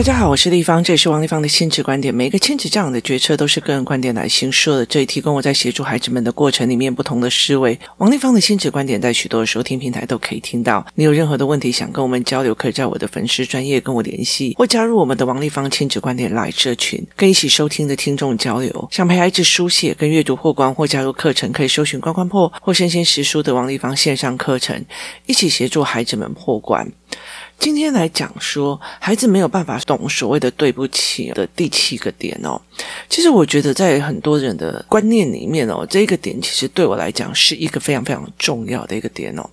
[0.00, 2.14] 大家好，我是丽芳，这里是王立芳的亲子观点。
[2.14, 7.78] 每个亲子这样的决策都是个人观点来行说的，这里提供我在协助孩子们的过程里面不同的思维。
[7.98, 10.86] 王立芳的亲子观点在许多的收听平台都可以听到。
[10.94, 18.88] 你有任何的问题想跟我们交流，可以在我的粉丝专业跟我联系，或加入我们的王立芳亲子观点来社群，跟一起收听的听众交流。
[18.90, 24.82] 想陪孩子书写跟阅读破关，或加入课程，可以搜寻关关破或生鲜识书的王立芳线上课程，
[25.26, 26.90] 一起协助孩子们破关。
[27.60, 32.58] 今天来讲说，孩子没有办法懂所谓的对不起的第七个点哦。
[33.10, 39.44] 其实我觉得在很多人的观念里面哦，这个点其实对我来讲是一个非常非常重要的一个点哦。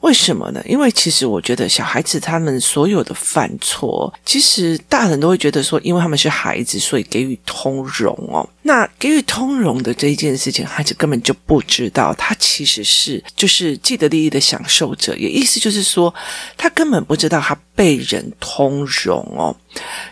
[0.00, 0.62] 为什么呢？
[0.64, 8.48] 因为其实我觉得小孩子他们所有的犯错，其实大人都会觉得说，因为他们是孩子，所以给予通融哦。
[8.62, 16.14] 那给予通融的这一件事情，孩子根本就不知道，他其实是就是既得利益的享受者，也意思就是说，
[16.56, 19.54] 他根本不知道他被人通融哦，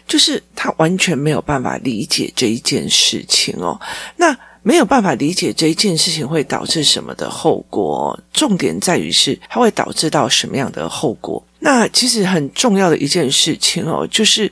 [0.09, 3.80] 就是他完全没有办法理解这一件事情哦。
[4.16, 4.37] 那。
[4.66, 11.40] 没有办法理解这一件事情会导致什么的后果，重点在于是它会导致到什么样的后果。
[11.60, 14.50] 那其实很重要的一件事情哦，就是。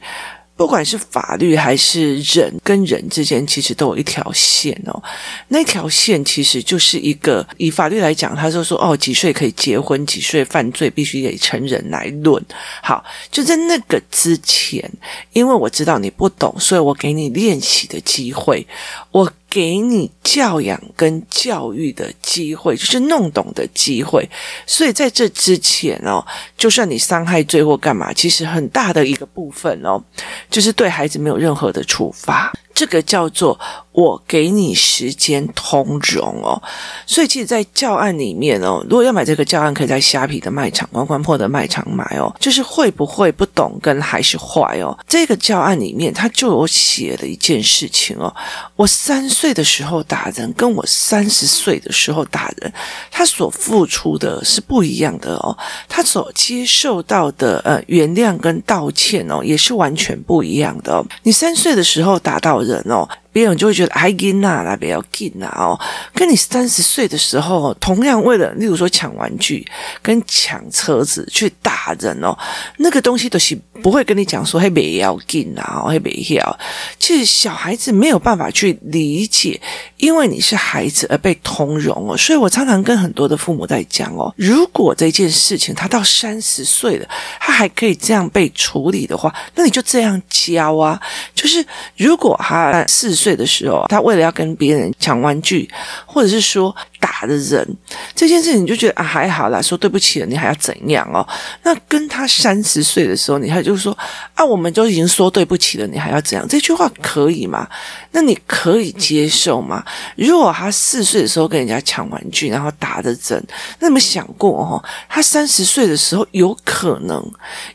[0.57, 5.03] 不管是法律还是人跟人之间，其实都有一条线哦。
[5.49, 12.41] 那条线其实就是一个，以法律来讲，他就说哦，几岁可以结婚，几岁犯罪必须得成人来论。
[12.81, 14.89] 好，就在那个之前，
[15.33, 18.65] 因为我知道你不懂，所以我给你练习的机会，
[19.11, 24.29] 我给你教养跟教育的机会，就是弄懂的机会。
[24.67, 26.21] 所以在这之前哦，
[26.59, 30.03] 就算你伤害罪或干嘛，其实很大的一个部分哦。
[30.51, 32.53] 就是对孩子没有任何的处罚。
[32.75, 33.57] 这个叫做
[33.95, 36.61] 我给你时间通融哦，
[37.07, 42.35] 所以其实，在教案里面哦，如果要买这个教案，可以在虾皮的卖场、关关破的卖场买哦。
[42.41, 44.99] 就是会不会不懂跟还是坏哦？
[45.07, 48.35] 这个教案里面，他就有写了一件事情哦。
[48.75, 52.73] 我三岁的时候打人，跟我三十岁的时候打人，
[53.13, 55.57] 他所付出的是不一样的哦。
[55.89, 61.07] 他所接受到的呃原谅跟道歉哦，也是完全不一样的哦。
[61.23, 63.09] 你三岁的时候打到人哦。
[63.35, 65.79] 别人就会觉得哎，紧呐，那不要紧呐哦。
[66.15, 69.67] 跟你三十岁的时候，同样为了，例如说抢玩具
[70.01, 72.39] 跟抢车子去打人哦，
[72.77, 76.59] 那个东西都是不会跟你讲说嘿，不要紧呐哦，嘿，不要。
[76.99, 79.61] 其实小孩子没有办法去理解，
[79.97, 82.17] 因为你是孩子而被通融哦。
[82.17, 87.09] 所以我常常跟很多的父母在讲哦，如果这件事情他到三十岁了，
[87.41, 91.01] 他还可以这样被处理的话，那你就这样教啊。
[91.35, 91.65] 就是
[91.97, 95.69] 如果他四岁的时候，他为了要跟别人抢玩具，
[96.07, 96.75] 或者是说。
[97.05, 97.77] 打的人
[98.15, 101.21] 这件事情，你就觉得啊还好啦，说对不起了，你还要怎样哦？
[101.63, 103.95] 那跟他三十岁的时候，你还就是说
[104.33, 106.49] 啊，我们都已经说对不起了，你还要怎样？
[106.49, 107.69] 这句话可以吗？
[108.13, 109.85] 那你可以接受吗？
[110.17, 113.45] 如果他四岁的时候跟人家抢玩具，然后打的人，
[113.81, 114.83] 那你们想过哦？
[115.07, 117.23] 他三十岁的时候，有可能，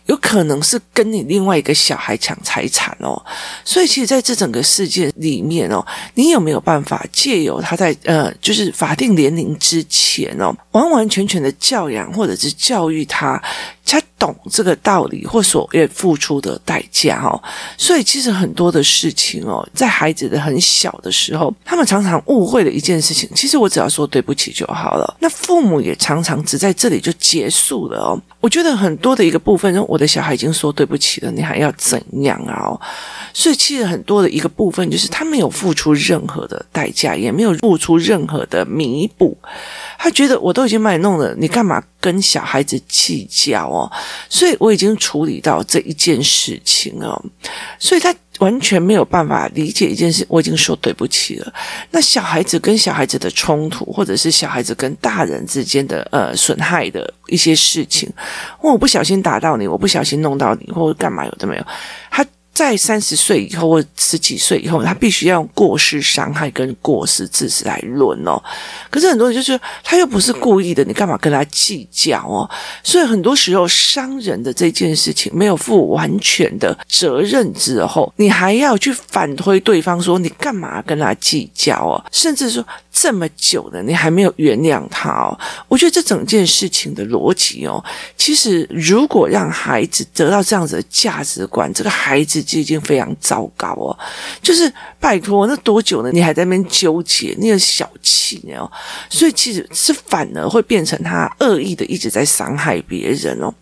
[0.08, 3.22] 有可能是跟你另外一个小孩抢财产哦。
[3.64, 5.86] 所以，其实在这整个事件里面哦，
[6.16, 13.42] 你有没有办法借由他在呃，就是法定年龄之前哦，完完全全的教养或者是教育他，
[13.86, 17.42] 他懂这个道理或所愿付出的代价哦。
[17.78, 23.28] 所以其实很多的事情哦，在孩子的很小的时候，他们常常误会了一件事情。
[23.34, 25.18] 其实我只要说对不起就好了。
[25.20, 28.22] 那父母也常常只在这里就结束了哦。
[28.42, 32.68] 我觉得很多的一个部分，我的小孩已经说对不起了，你还要怎样啊？
[32.68, 32.80] 哦，
[33.34, 39.38] 所以其实很多的一个部分就是他没有付出任何的代价，也没有付出任何的弥补。
[39.98, 43.92] 他觉得我都已经卖弄了，你干嘛跟小孩子计较哦？
[44.30, 47.22] 所以我已经处理到这一件事情哦，
[47.80, 50.26] 所以他完全没有办法理解一件事。
[50.30, 51.54] 我已经说对不起了。
[51.92, 58.10] 那小孩子跟小孩子的冲突，或者是小孩子跟大人之间的呃损害的一些事情，
[58.62, 61.66] 我不小心打到你，我不小心弄到你，或者干嘛有的没有，
[62.10, 62.26] 他。
[62.60, 68.38] 在三十岁以后或十几岁以后，他必须要用过失伤害跟过失致死来论哦。
[68.90, 72.50] 可是很多人就是他又不是故意的，你干嘛跟他计较哦？
[72.84, 82.04] 所以很多时候伤人的这件事情没有负完全的责任之后，你还要去反推对方说你干嘛跟他计较哦？
[82.12, 82.62] 甚至说
[82.92, 85.40] 这么久了你还没有原谅他哦？
[85.70, 87.82] 我觉得这整件事情的逻辑哦，
[88.18, 92.46] 其实如果让孩子得到这样子的价值观，这个孩子。
[92.50, 93.98] 质已经非常糟糕哦。
[94.42, 96.10] 就是拜托，那多久呢？
[96.12, 98.70] 你还在那边纠结，那个小气哦？
[99.10, 103.54] 所以其实是反而会变成他恶意的一直在伤害别人哦。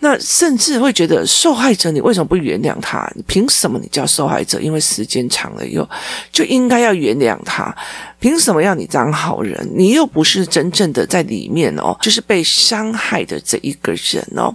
[0.00, 3.10] 那甚至会觉得受害者，你为什么不原谅他？
[3.14, 4.60] 你凭什么你叫受害者？
[4.60, 5.88] 因为时间长了以后，
[6.30, 7.74] 就应该要原谅他。
[8.20, 9.68] 凭什么要你当好人？
[9.74, 14.54] 你又不是真正的在里面哦，就是被伤害的这一个人哦。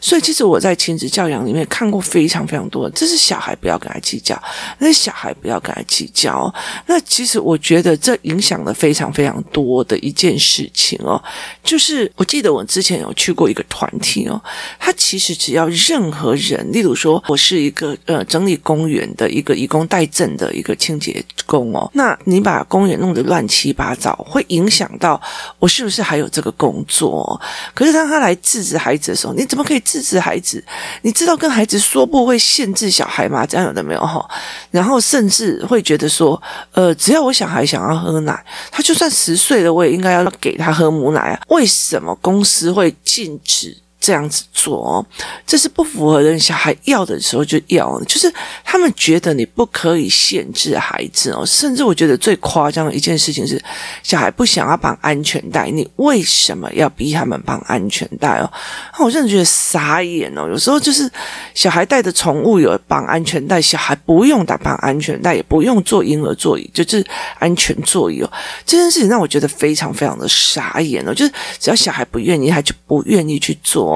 [0.00, 4.40] 所以其实我在亲子教养里面看过非常非常多，这是小孩不要跟他计较，
[4.78, 6.32] 那小孩不要跟他计较。
[6.32, 6.54] 哦
[6.86, 11.22] 那其实我觉得这影响了非常非常多的一件事情哦，
[11.62, 14.40] 就是我记得我之前有去过一个团体哦，
[14.78, 25.20] 他其实只要任何人，例如说我是一个呃整理公园的一个以工代赈的一个清洁工哦，那你把公园弄得乱七八糟，会影响到
[25.58, 27.38] 我是不是还有这个工作？
[27.74, 30.62] 可是当他来制止孩子的时候，你怎么可以制止孩子？
[31.02, 33.44] 你知道跟孩子说不会限制小孩吗？
[33.44, 34.24] 这样有的没有哈？
[34.70, 36.40] 然后甚至会觉得说，
[36.70, 41.40] 呃，只要我小孩想要喝奶，他就算十岁了，我也应该要给他喝母奶啊？
[41.48, 43.76] 为什么公司会禁止？
[44.02, 45.06] 这样子做哦，
[45.46, 48.30] 这是不符合人小孩要的时候就要，就是
[48.64, 53.62] 他们觉得你不可以限制孩子哦，甚至我觉得最夸张的一件事情是，
[54.02, 58.52] 小孩不想要绑安全带，你为什么要逼他们绑安全带哦？
[58.98, 61.08] 我真的觉得傻眼哦，有时候就是
[61.54, 67.06] 小孩带的宠物有绑安全带，小孩不用打绑安全带，也不用坐婴儿座椅，就是
[67.38, 68.32] 安全座椅哦。
[68.66, 73.91] 这件事情让我觉得非常非常的傻眼哦，就是只要小孩不愿意，他就不愿意去做。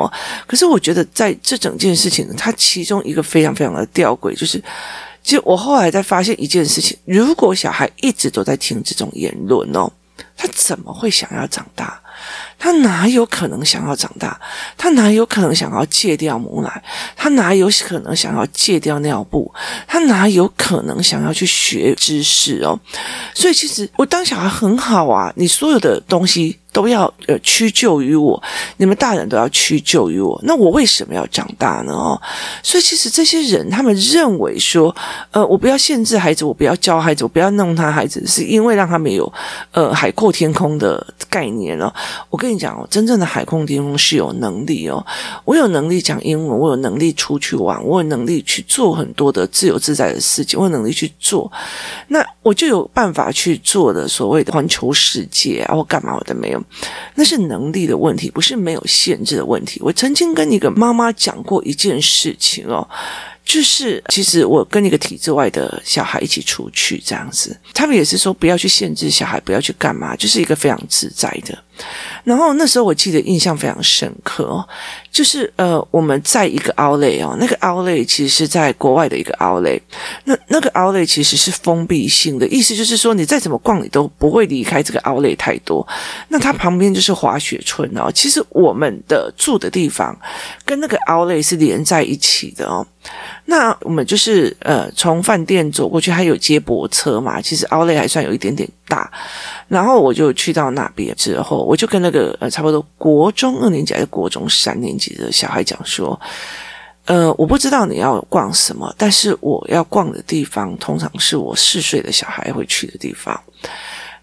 [0.47, 4.63] 可是我觉得在这整件事情，它其中一个非常非常的吊诡，就是，
[5.23, 9.91] 其实我后来在发现一件事情：如果小孩一直都在听这种言论哦，
[10.37, 12.01] 他怎么会想要长大？
[12.59, 14.41] 他哪有可能想要长大？
[14.79, 16.83] 他哪有可能想要戒掉母奶？
[17.15, 19.53] 他哪有可能想要戒掉尿布？
[19.87, 22.79] 他哪有可能想要去学知识哦？
[23.35, 26.59] 所以其实我当小孩很好啊，你所有的东西。
[26.77, 28.41] 都要呃屈就于我，
[28.77, 31.93] 你们大人都要屈就于我，那我为什么要长大呢？
[31.95, 32.21] 哦，
[32.63, 34.95] 所以其实这些人他们认为说，
[35.31, 39.33] 呃，我不要限制孩子，我不要教孩子，我不要弄他孩子，是因为让他们有
[39.71, 41.91] 呃海阔天空的概念哦。
[42.29, 45.03] 我跟你讲哦，真正的海阔天空是有能力哦，
[45.47, 51.51] 我有能力讲英文，我有能力出去玩，我有能力去做很多的自由自在的事情，我有能力去做，
[52.09, 56.63] 那我就有办法去做的所谓的环球世界啊，我干嘛我都没有。
[57.15, 59.81] 那是能力的问题，不是没有限制的问题。
[59.83, 62.87] 我曾经跟一个妈妈讲过一件事情哦，
[63.47, 71.57] 就是其实我跟一个体制外的小孩一起出去这样子，他们也是说不要去限制小孩，不要去干嘛，就是一个非常自在的。
[72.25, 74.67] 然后那时候我记得印象非常深刻哦，
[75.13, 79.81] 就是呃我们在一个 outlet 哦，那个 outlet 其实是在国外的一个 outlet，
[80.25, 85.87] 那那个 outlet 其实是封闭性的，意思就是说你再怎么逛你都不会离开这个 outlet 太多。
[86.29, 90.19] 那它旁边就是滑雪村哦，其实我们的住的地方
[90.65, 92.85] 跟那个 outlet 是连在一起的哦。
[93.47, 97.41] 那我们就是呃，从饭店走过去，还有接驳车嘛。
[97.41, 99.09] 其实奥莱还算有一点点大。
[99.69, 106.21] 然后我就去到那边之后，我就跟那个呃，差不多国中二年级还是国中三年级的小孩讲说，
[107.05, 113.41] 呃，我不知道你要逛什么，但是我要逛的地方通常是我四岁的小孩会去的地方。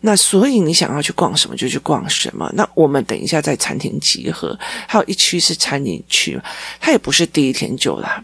[0.02, 2.52] 那所以你想要去逛什么就去逛什么。
[2.56, 4.54] 那我们等一下在餐厅集合，
[4.86, 6.38] 还有一区是餐饮区，
[6.82, 8.22] 它也不是第一天就来。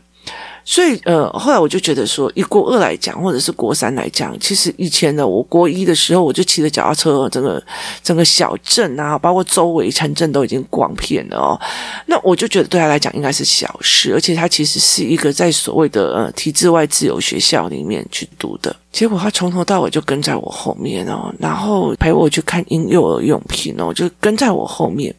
[0.71, 7.59] 所以，呃，后来我就觉得说，以国二来讲，或者是国三来讲，其实以前呢我国一的时候，我就骑着脚踏车，整个
[8.03, 11.59] 整个小镇啊，包括周围城镇都已经逛遍了哦。
[12.05, 18.75] 那我就觉得对他来讲应该是小事，而且他其实是一个在所谓的呃体制外自由学校里面去读的。
[18.91, 25.15] 结果他从头到尾就跟在我后面哦，然后陪我去看婴幼儿用品哦，就跟在我后面。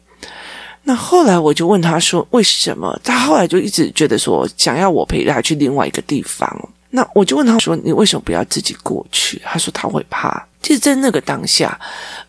[0.83, 6.69] 那后来我就问他说：“为什么？”他后来就一直觉得说想要我陪他去另外一个地方。
[6.93, 11.79] 那我就问他说：“你为什么不要自己过去？”他说：“他会怕。”其实，在那个当下，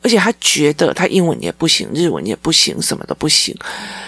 [0.00, 3.54] 而且他觉得他英文也不行，日文也不行，什么都不行，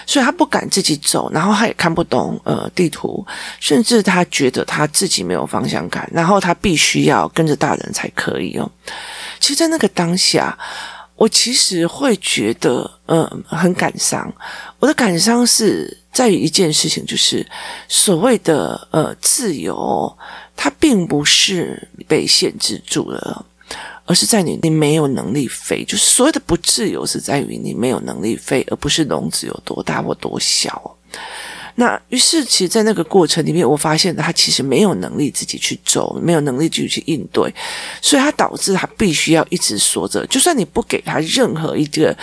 [0.07, 3.27] 所以他不敢自己走，然后他也看不懂呃地图，
[3.61, 8.71] 甚至他觉得他自己没有方向感，然后他必须要跟着大人才可以哦。
[9.41, 10.57] 其实，在那个当下。
[11.25, 14.31] 我其实会觉得，嗯，很感伤。
[14.79, 17.47] 我的感伤是在于一件事情，就是
[17.89, 20.15] 所谓的呃自由，
[20.55, 23.47] 它并不是被限制住了，
[24.05, 25.83] 而是在你你没有能力飞。
[25.85, 30.95] 就是所谓的不自由，是在于你没有能力飞，而不是笼子有多大或多小。
[31.77, 37.53] 那于是，其实，在那个过程里面，我发现他其实没有能力自己去走，没有能力自己去应对，
[38.01, 42.17] 所以他导致他必须要一直说着，就算你不给他任何一个。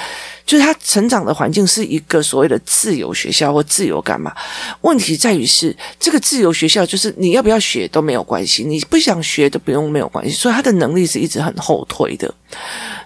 [0.46, 4.34] 就是他成长的环境是一个所谓的自由学校或自由干嘛？
[4.82, 12.34] 问题在于是这个自由学校，就是你要不要学都没有关系，你不想学都不用没有关系，所以他的能力是一直很后退的。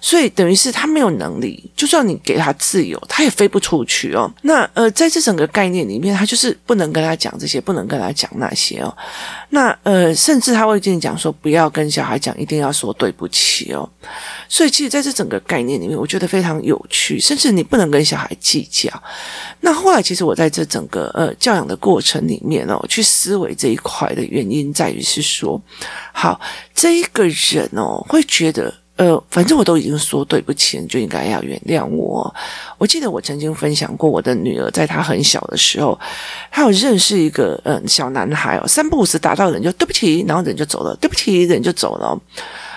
[0.01, 4.31] 所以等于是他没有能力，就算你给他自由，他也飞不出去哦。
[4.41, 8.95] 那呃，在这整个概念里面，他就是不能跟他讲这些，不能跟他讲那些哦。
[9.49, 13.87] 那呃，甚至他会跟你讲说，不要跟小孩讲，一定要说对不起哦。
[14.49, 17.19] 所以其实在这整个概念里面，我觉得非常有趣。
[17.25, 18.87] 甚至你不能跟小孩计较。
[19.61, 25.59] 那后来，其实我在这整个呃教养的过程里面哦，去思维这一块的原因在于是说，
[26.13, 26.39] 好，
[26.75, 32.33] 这一个人哦会觉得呃，反正我都已经说对不起，你就应该要原谅我。
[32.77, 35.99] 我记得我曾经分享过，我的女儿在她很小的时候，
[36.51, 42.17] 她有认识一个嗯、小男孩哦，三不五时打到人就对不起，然后人就走了，对不起，人就走了。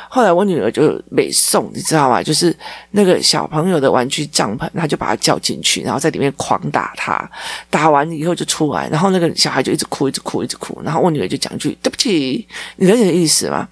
[0.09, 2.23] 后来我女儿就没送，你知道吗？
[2.23, 2.55] 就是
[2.93, 7.31] 那个小朋友的玩具帐篷，他就把他叫进去，然后在里面狂打他，
[7.69, 10.81] 打完以后就出来，然后那个小孩就一直哭，一直哭，一直哭。
[10.83, 12.47] 然后我女儿就讲一句：“对不起，
[12.77, 13.69] 你理解意思吗？”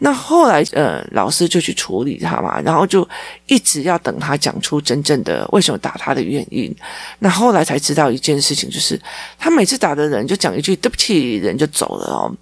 [0.00, 3.08] 那后来呃，老师就去处理他嘛，然后就
[3.46, 6.74] 一直要等他讲出真正的为什么打他的原因。
[7.18, 9.00] 那后来才知道一件事情，就是
[9.38, 12.32] 他每次打的人就讲一句：“对不起”，人就走了哦。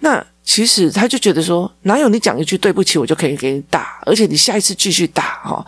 [0.00, 0.24] 那。
[0.50, 5.62] 其实他就觉得说，哪有你讲一句对不起，我就可以给你打，而且你下一次继续打哈。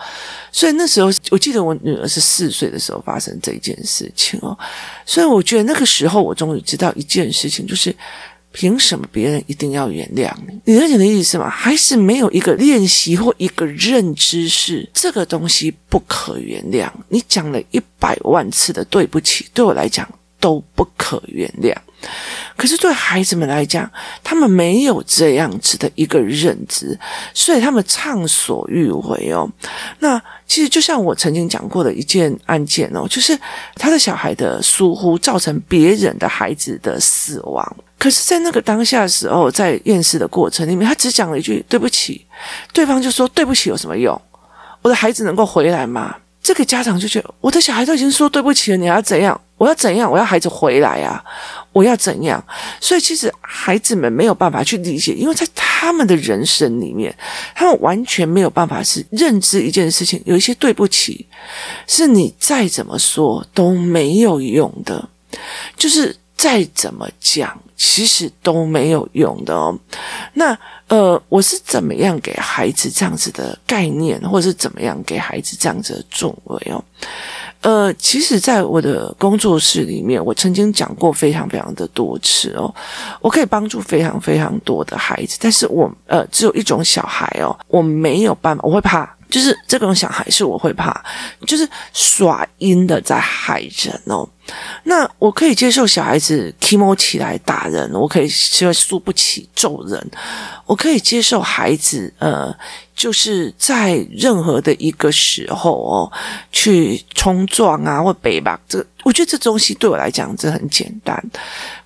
[0.51, 4.59] 所以那时候，我记得我女儿是四岁的时候发生这件事情哦。
[5.05, 7.95] 所以我觉得那个时候，我终于知道一件事情，就是
[8.53, 10.73] 凭什么别人一定要原谅你？
[10.73, 11.51] 你了解的意思吗？
[11.51, 16.91] 还是没有一个练习或一个认知是这个东西不可原谅？
[17.11, 20.09] 你讲了一百万次的对不起，对我来讲
[20.41, 21.75] 都不可原谅。
[22.57, 23.91] 可是对孩子们来讲，
[24.25, 26.99] 他们没有这样子的一个认知，
[27.35, 29.49] 所以他们畅所欲为哦。
[29.99, 33.39] 那其实就像我曾经讲过的一件案件哦，就是
[33.75, 37.77] 他的小孩的疏忽造成别人的孩子的死亡。
[37.99, 42.27] 可是，在那个当下的时候，在验尸的过程里面，他只讲了一句“对不起”，
[42.73, 44.19] 对方就说“对不起”有什么用？
[44.81, 46.17] 我的孩子能够回来吗？
[46.51, 49.41] 这个家长就觉得，我的小孩都已经说对不起了，你要怎样？
[49.57, 50.11] 我要怎样？
[50.11, 51.23] 我要孩子回来啊！
[51.73, 52.45] 我要怎样？
[52.81, 57.15] 所以其实孩子们没有办法去理解，因为在他们的人生里面，
[57.55, 60.21] 他们完全没有办法是认知一件事情。
[60.27, 61.25] 有一些对不起，
[61.87, 65.09] 是你再怎么说都没有用的，
[65.77, 69.79] 就是再怎么讲，其实都没有用的哦。
[70.35, 70.59] 那
[70.91, 76.85] 呃，我是怎么样给孩子这样子的概念，或者是怎么样给孩子这样子的作为哦？
[77.61, 82.75] 呃，其实，在我的工作室里面，我曾经讲过非常非常的多次哦，
[83.21, 89.09] 我可以帮助非常非常多的孩子，但是我呃，只有一种小孩哦，我没有办法，我会怕。
[89.31, 91.03] 就是这种小孩是我会怕，
[91.47, 94.29] 就是耍阴的在害人哦。
[94.83, 100.11] 那我可以接受小孩子起毛起来打人，我可以接受输不起揍人，
[100.67, 102.53] 我可以接受孩子呃，
[102.95, 106.13] 就是在任何的一个时候哦，
[106.51, 111.23] 去冲撞啊或背吧，这我觉得这东西对我来讲这很简单。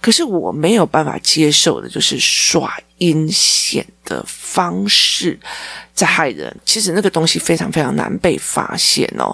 [0.01, 5.39] 可是我没有办法接受的就是耍阴险的方式。
[5.95, 9.33] 在害人，其实那个东西非常非常难被发现哦。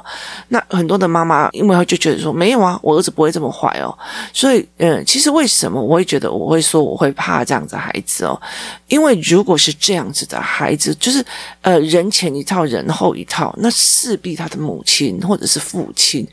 [0.49, 3.97] 那很多的妈妈，因为她就觉得说没有啊，我儿子不会这么坏哦。
[4.31, 8.39] 所以，嗯，其实为什么我会觉得我会说我会怕这样子孩子哦？
[8.89, 11.25] 因为如果是这样子的孩子，就是
[11.63, 16.29] 呃人前一套，人后一套，那势必他的母亲或者是父亲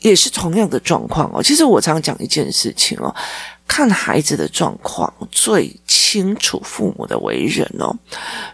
[0.00, 1.40] 也是同样的状况哦。
[1.40, 3.14] 其实我常常讲一件事情哦。
[3.68, 7.94] 看孩子的状况，最清楚父母的为人哦，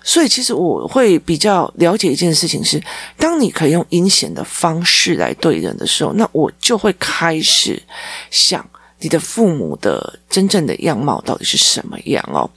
[0.02, 2.83] 所以其实我会比较了解一件事情是：
[3.16, 7.83] 当你可以用阴险的方式来对人的时候，那我就会开始
[8.30, 8.68] 想。
[9.00, 12.48] 你的父母的真正的样貌到底是什么样哦？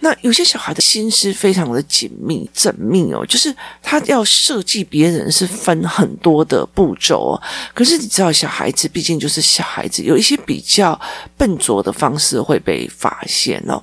[0.00, 7.42] 那有些小孩的心思非常的紧密、缜密哦，就是他要设计别人是分很多的步骤哦。
[7.74, 10.98] 可是你知道，小孩子毕竟就是小孩子，有一些比较
[11.36, 13.82] 笨拙的方式会被发现哦。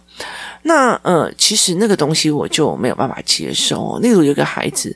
[0.67, 4.00] 那呃，其实那个东西我就没有办法接受。
[4.00, 4.95] 例如有个孩子，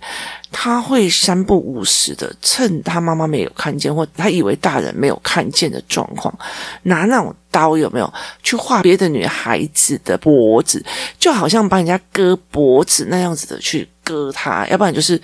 [0.52, 6.34] 他会三不五时的趁他妈妈没有看见，或他以为大人没有看见的状况，
[6.82, 8.12] 拿那种刀有没有
[8.42, 10.84] 去划别的女孩子的脖子，
[11.20, 15.22] 就好像把人家割脖子那样子的去割他，要不然就是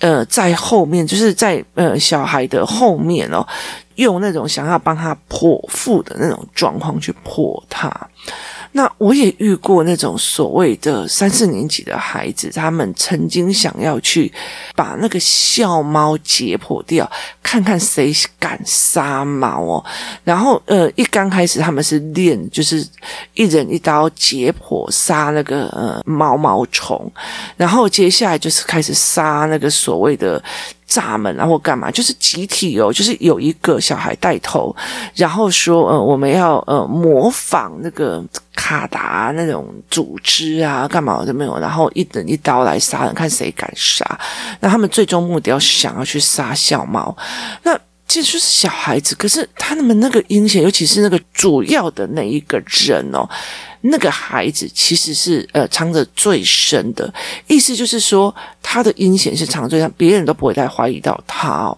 [0.00, 3.46] 呃在后面，就是在呃小孩的后面哦。
[3.96, 7.90] 用那种想要帮他剖腹的那种状况去破他。
[8.72, 14.30] 那我也遇过那种所谓的三四年级的孩子，他们曾经想要去
[14.74, 17.10] 把那个校猫解剖掉，
[17.42, 19.84] 看看谁敢杀猫哦。
[20.24, 22.86] 然后呃，一刚开始他们是练，就是
[23.32, 27.10] 一人一刀解剖杀那个呃毛毛虫，
[27.56, 30.42] 然后接下来就是开始杀那个所谓的。
[30.86, 31.90] 闸门然后干嘛？
[31.90, 34.74] 就是集体哦，就是有一个小孩带头，
[35.14, 38.24] 然后说，呃，我们要呃模仿那个
[38.54, 44.06] 卡达那种组织啊，干嘛都没有，然后一人一刀来杀人，看谁敢杀。
[44.60, 47.16] 那他们最终目的是想要去杀小猫，
[47.64, 47.76] 那
[48.06, 53.28] 其实就是小孩子，可是他们那个阴险，尤其是那个主要的那一个人哦。
[53.88, 57.12] 那个孩子其实是呃藏着最深的，
[57.46, 61.76] 意思就是说他的阴险是藏着最深，别人都不会再怀疑到他哦。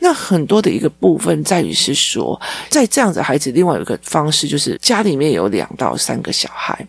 [0.00, 6.86] 那很多的一个部分在于是说，在这样子孩子，另外有一个方式就是家里面有两到三个小孩，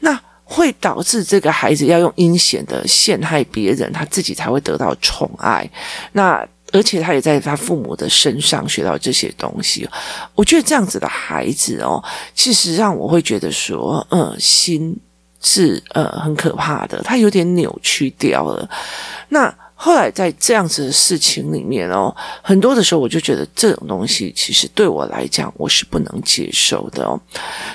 [0.00, 5.68] 那会导致这个孩子要用阴险的陷害别人，他自己才会得到宠爱。
[6.12, 6.46] 那。
[6.72, 9.88] 而且他也在他父母的身上学到这些东西，
[10.34, 12.02] 我觉得这样子的孩子哦，
[12.34, 14.96] 其实让我会觉得说，嗯，心
[15.42, 18.68] 是呃很可怕的，他有点扭曲掉了。
[19.28, 27.18] 那后来在这样子的事情里面哦，很多的时候我就觉得这种东西其实对我来讲我是不能接受的哦。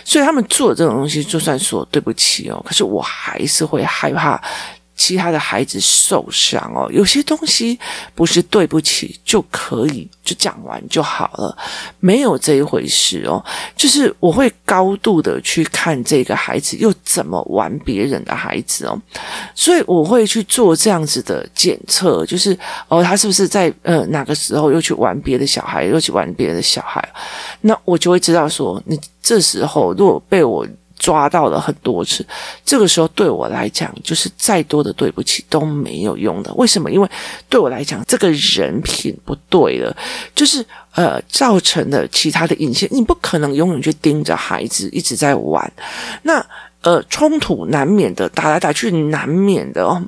[0.04, 4.40] 所以他们做这种东西，就算说对不起哦，可是我还是会害怕。
[4.96, 7.78] 其他的孩子受伤哦，有些东西
[8.14, 11.58] 不是对不起就可以就讲完就好了，
[12.00, 13.44] 没有这一回事哦。
[13.76, 19.00] 就是我会高度的去看这个孩子又怎么玩别人的孩子哦，
[19.54, 27.06] 所以我会去做这样子的检测，就是哦，他是不是在呃哪个时候又去玩别的小孩，又去玩别的小孩，
[27.62, 30.66] 那我就会知道说，你这时候如果被我。
[31.06, 32.26] 抓到了很多次，
[32.66, 36.52] 这个时候对我来讲，就是再多的对不起都没有用的。
[36.56, 36.90] 为什么？
[36.90, 37.08] 因为
[37.48, 39.96] 对我来讲，这个人品不对了，
[40.34, 42.90] 就是呃，造成的其他的影响。
[42.92, 45.72] 你不可能永远去盯着孩子一直在玩，
[46.24, 46.44] 那。
[46.86, 50.00] 呃，冲突难免的，打来打去难免的哦。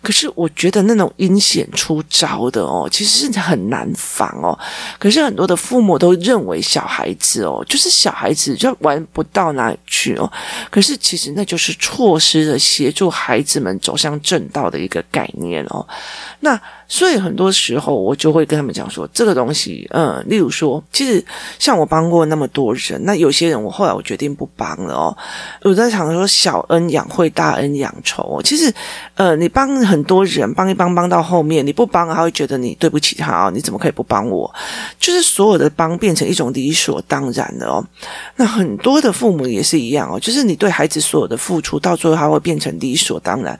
[0.00, 4.58] 可是我觉得那种阴险出招的哦，其实是很难防哦。
[4.98, 10.32] 可是很多的父母都认为小孩子哦，就是小孩子就玩不到哪里去哦。
[10.70, 15.86] 可是其实那就是错失了协助孩子们走向正道的一个概念哦。
[16.40, 16.58] 那。
[16.92, 21.24] 所以很多时候我就会跟他们讲说，这个东西，嗯，例如说，其实
[21.58, 25.16] 像我帮过那么多人，那有些人我后来我决定不帮了哦。
[25.62, 28.42] 我在想说，小恩养会，大恩养仇。
[28.44, 28.70] 其实，
[29.14, 33.50] 呃，你帮很多人，帮一帮帮到后面，你不帮，他会觉得你对不起他哦。
[33.50, 34.54] 你怎么可以不帮我？
[34.98, 37.82] 就是所有的帮变成一种理所当然的哦。
[38.36, 43.58] 那很多的父母也是一样哦，就是你对孩子所有的付出，到最后他会变成理所当然，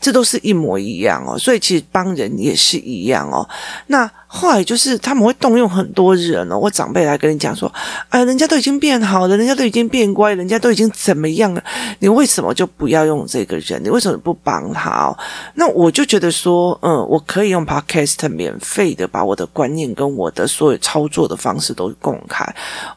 [0.00, 1.38] 这都是一模一样哦。
[1.38, 2.71] 所以其实帮人也是。
[2.72, 3.46] 是一样哦，
[3.88, 6.56] 那后来就是他们会动用很多人哦。
[6.56, 7.70] 我长辈来跟你讲说，
[8.08, 11.62] 哎，人家都已经变好了，人家都已经变乖，人家都已经怎么样了，
[11.98, 13.82] 你为什么就不要用这个人？
[13.84, 15.18] 你为什么不帮他哦？
[15.54, 22.42] 那我就觉得说，嗯，我可以用 Podcast 免费的把我的观念跟我的所有操作的方式都公开，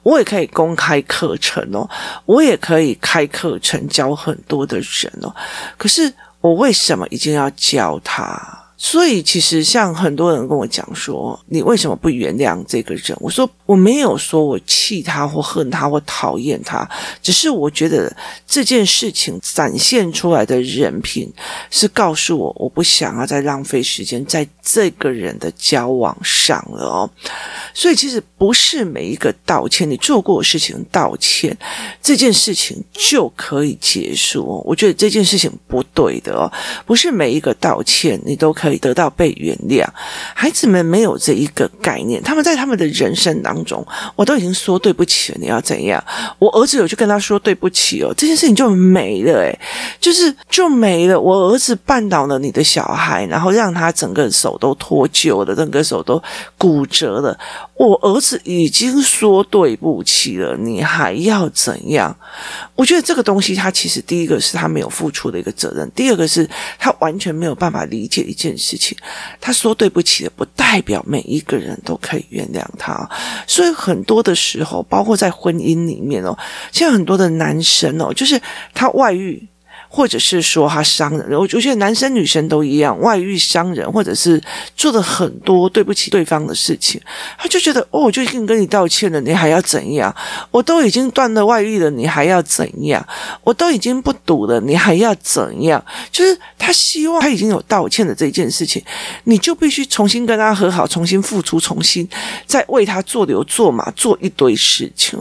[0.04, 1.90] 我也可以公开课程哦，
[2.26, 5.36] 我也可以开课程教很多的人哦。
[5.78, 8.65] 可是我为什么一定要教他？
[8.78, 13.18] 所以，其实像很多人跟我讲说，你为什么不原谅这个人？
[13.22, 16.88] 我说我没有说我气他或恨他或讨厌他，
[17.22, 18.14] 只是我觉得
[18.46, 21.32] 这件事情展现出来的人品
[21.72, 27.10] 是告诉我，我不想要再浪费时间在这个人的交往上了哦。
[27.76, 31.56] 所以，其实不是每一个道歉，你做过的事情道歉，
[32.02, 34.64] 这件事情就可以结束。
[34.66, 36.52] 我觉得这件事情不对的哦，
[36.86, 38.66] 不是每一个道歉你都可以。
[38.66, 39.86] 可以得到被原谅，
[40.34, 42.20] 孩子们没有这一个概念。
[42.24, 43.86] 他们在他们的人生当中，
[44.16, 46.04] 我都已经说对不起了，你要怎样？
[46.40, 49.60] 我儿子有去跟他说对不起哦，这件事情就没了，诶，
[50.00, 51.22] 就是就没了。
[51.22, 56.20] 我儿子绊倒了你的小孩，然后让他整个手都脱臼了，整个手都
[56.58, 57.38] 骨折了。
[57.74, 62.16] 我儿子已经说对不起了，你还要怎样？
[62.76, 66.50] 我觉得这个东西，他其实第一个是他没有付出的一个责任，第二个是
[66.80, 68.98] 他完全没有办法理解一件事情。
[69.42, 73.10] 他说对不起的，不代表每一个人都可以原谅他。
[73.48, 76.38] 所以很多的时候，包括在婚姻里面哦，
[76.72, 78.42] 像很多的男生哦，就是
[78.74, 79.46] 他外遇。
[79.88, 84.42] 或者是说他伤人，我觉得男生女生都一样，外遇伤人，或者是
[84.76, 87.00] 做了很多对不起对方的事情，
[87.38, 90.14] 他就觉得哦，我就已经跟你道歉了，你还要怎样？
[90.52, 93.06] 我都已经断了外遇了，你还要怎样？
[93.44, 95.84] 我都已经不赌了，你还要怎样？
[96.12, 98.84] 就是他希望他已经有道歉的这件事情，
[99.24, 102.08] 你就必须重新跟他和好，重新付出，重新
[102.46, 105.20] 再为他做牛做马，做一堆事情。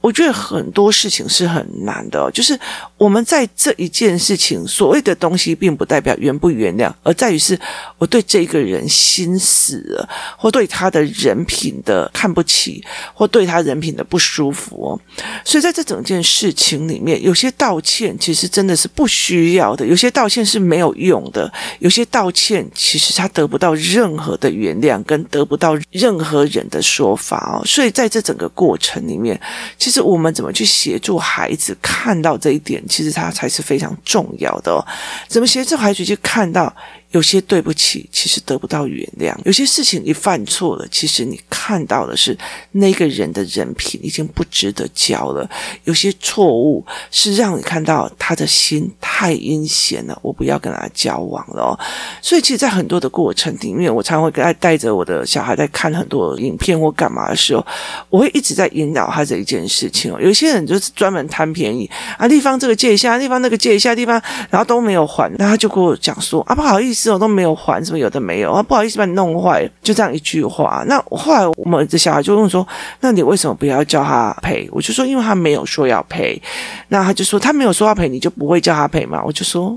[0.00, 2.58] 我觉得很多事情是很难的，就是
[3.02, 4.12] 我们在这一件。
[4.22, 7.58] 事情所谓的东西，并不代表原不原谅，而在于是
[7.98, 15.00] 我对这个人心死了，或对他的人品的看不起，或对他人品的不舒服哦。
[15.44, 27.66] 所以在这整件事情里面，有些道歉其实真的是不需要的，有些道歉是没有用的，有些道歉其实他得不到任何的原谅，跟得不到任何人的说法哦。
[27.66, 29.40] 所以在这整个过程里面，
[29.76, 34.86] 其实我们怎么去协助孩子看到这一点，其实它才是非常重要的哦，
[35.26, 36.72] 怎么协助孩子就看到？
[37.12, 42.36] 有些对不起，其实得不到原谅；有些事情你犯错了，其实你看到的是
[42.72, 45.48] 那个人的人品已经不值得交了。
[45.84, 51.78] 有些错误是让你看到他的心太阴险了，我不要跟他交往了哦。
[52.22, 57.64] 所以，其实，在很多的过程里面，我常会跟他带着我的小孩在看很多影片或干嘛的时候，
[58.08, 60.18] 我会一直在引导他这一件事情哦。
[60.18, 67.01] 有些人就是专门贪便宜啊，地方这个借一下，地方那个借一下，地方然后都没有还，那他就跟我讲说啊，不好意思。
[67.02, 68.62] 这种都没有还，什么有的没有啊？
[68.62, 70.84] 不好意思把你弄坏，就这样一句话。
[70.86, 72.66] 那后来我们的小孩就问说
[73.00, 76.40] ：“那你为什么不要叫他赔？”我就说：“因为他没有说要赔。”
[76.88, 79.76] 那他就说：“他没有说要赔，你就不会叫他赔吗？”我就说：“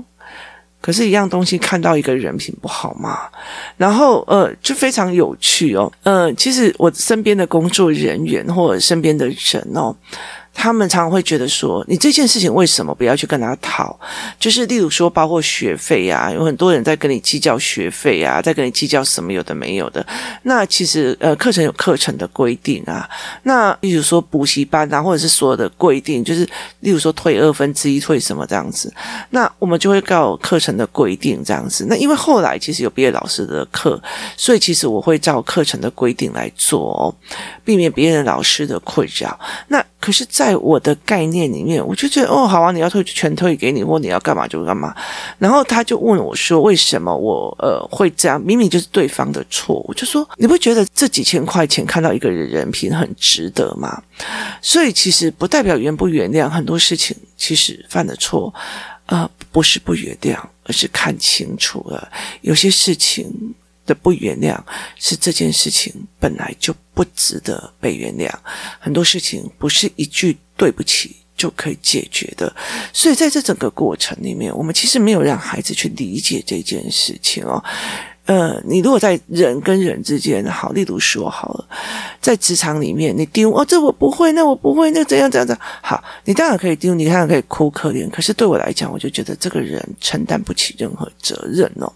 [0.80, 3.22] 可是，一样东西看到一个人品不好嘛，
[3.76, 5.92] 然后呃，就非常有趣哦。
[6.04, 9.94] 呃，其实我身边的工作人员或者身边的人哦。
[10.58, 13.96] 他们常常会觉得说，你这件事情为什么不要去跟他讨？
[14.40, 20.04] 就是例如说，包括学费啊，有很多人在跟你计较学费啊，在跟你计较什么有的没有的。
[20.42, 23.08] 那其实呃，课程有课程的规定啊。
[23.42, 26.48] 那例如说补习班啊，或者是所有的规定，就是
[26.80, 28.92] 例如说退二分之一，退什么这样子。
[29.30, 31.86] 那我们就会告课程的规定这样子。
[31.88, 34.02] 那因为后来其实有毕业老师的课，
[34.36, 37.14] 所以其实我会照课程的规定来做哦，
[37.62, 39.38] 避免别人老师的困扰。
[39.68, 44.94] 那可是，在我的概念里面，我就觉得哦，好啊，你要退就全退给你，或你要干嘛就干嘛。
[45.38, 48.40] 然后他就问我说：“为什么我呃会这样？
[48.40, 54.00] 明明就是对方的错。”我就说：“你不觉得这几千块钱看到一个人人品很值得吗？”
[54.60, 58.52] 所以其实不代表原不原谅，很多事情其实犯的错，
[59.06, 62.08] 呃，不是不原谅，而是看清楚了，
[62.42, 63.54] 有些事情。
[63.86, 64.58] 的不原谅
[64.98, 68.30] 是这件事情本来就不值得被原谅，
[68.78, 72.54] 很多事情不是一句对不起就可以解决的，
[72.92, 77.62] 所以在这整个过程里面，我们其实没有让孩子去理解这件事情哦。
[78.26, 81.66] 呃，你如果在人跟人之间，好，例如说好了，
[82.20, 91.90] 在职场里面，你丢哦，这我不会，那我不会，那怎样怎样怎样，好，你当然可以丢，你当然可以哭可怜，可是对我来讲，我就觉得这个人承担不起任何责任哦。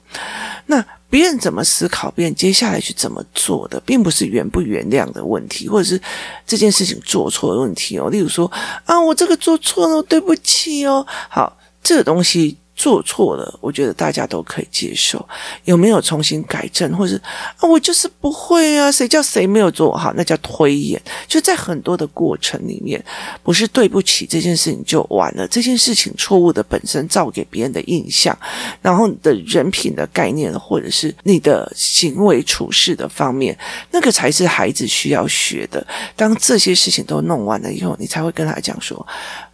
[0.67, 0.85] 那。
[1.11, 6.01] 别人怎么思考，别人接下来去怎么做的，并不是原不原谅的问题，或者是
[6.47, 8.09] 这件事情做错的问题哦。
[8.09, 8.49] 例如说
[8.85, 11.05] 啊，我这个做错了，对不起哦。
[11.29, 12.57] 好，这个东西。
[12.81, 15.29] 做错了，我觉得大家都可以接受。
[15.65, 17.21] 有没有重新改正，或是
[17.59, 20.99] 啊，我就是不会啊，谁叫谁没有做好，那叫推演。
[21.29, 23.05] 就在很多的过程里面，
[23.43, 25.47] 不是对不起这件事情就完了。
[25.47, 28.35] 这件事情错误的本身造给别人的印象，
[28.81, 33.55] 然后你的人品的概念，或者是你的行为处事的方面，
[33.91, 35.87] 那个才是孩子需要学的。
[36.17, 39.07] 当这些事情都弄完了以后，你才会跟他讲说。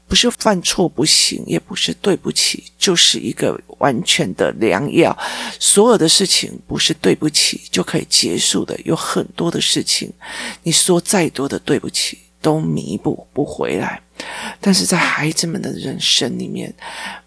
[0.08, 5.16] 不是犯错不行，也不是对不起，就是一个完全的良药。
[5.58, 10.12] 所有的事情不是对不起就可以结束的，有很多的事情，
[10.62, 14.00] 你说再多的对不起都弥补不回来。
[14.60, 16.72] 但是在孩子们的人生里面，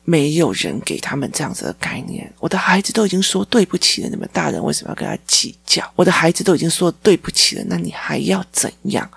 [0.03, 2.31] 没有人给他们这样子的概念。
[2.39, 5.87] 我的孩子都已经说对不起了，你们大人为什么要跟他计较？
[5.95, 9.07] 我的孩子都已经说对不起了，那你还要怎样？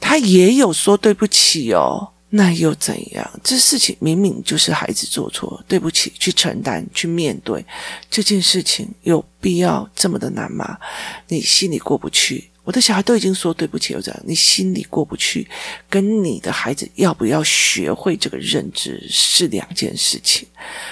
[0.00, 2.08] 他也有说对不起哦。
[2.32, 3.28] 那又怎样？
[3.42, 7.64] 这事情明明就是孩子做错，对不起，去承担，去面对
[8.08, 10.78] 这件事情，有必要这么的难吗？
[11.26, 14.22] 你心里过不去，我的小孩都已经说对不起，又怎样？
[14.24, 15.48] 你心里过不去，
[15.88, 20.46] 跟你的孩子要不要学会这个认知是两件事情。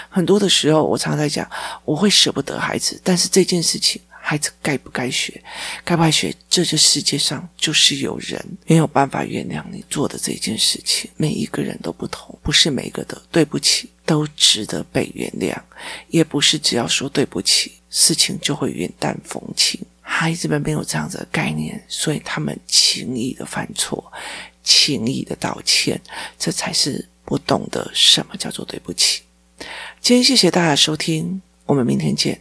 [0.09, 1.49] 很多的时候，我常常在讲，
[1.85, 4.03] 我会舍不得孩子，但是这件事情。
[4.29, 5.43] 孩子该不该学，
[5.83, 6.37] 该不该学？
[6.51, 11.11] 这这世界上就是有人没有办法原谅你做的这件事情。
[11.17, 15.57] 每一个人都不同，不是每一个的对不起都值得被原谅，
[16.09, 19.81] 也不是只要说对不起，事情就会云淡风轻。
[20.03, 24.13] 孩子们没有这样子的概念，所以他们轻易的犯错，
[24.63, 25.99] 轻易的道歉，
[26.39, 29.23] 这才是不懂得什么叫做对不起。
[30.03, 32.39] 今天谢谢大家收听，我们明天见。